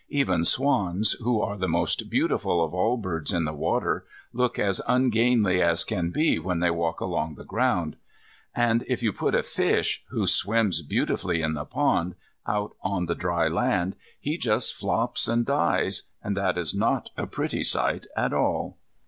[0.09, 4.81] Even swans, who are the most beautiful of all birds in the water, look as
[4.87, 7.97] ungainly as can be when they walk along the ground.
[8.55, 12.13] And if you put a fish, who swims beautifully in the pool,
[12.47, 17.27] out on the dry land, he just flops and dies, and that is not a
[17.27, 18.77] pretty sight at all.